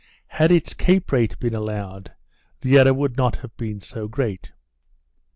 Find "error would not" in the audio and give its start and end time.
2.79-3.35